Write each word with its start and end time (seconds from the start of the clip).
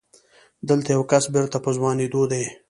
دلته 0.69 0.89
يو 0.95 1.03
کس 1.11 1.23
بېرته 1.33 1.57
په 1.63 1.69
ځوانېدو 1.77 2.21
دی. 2.31 2.43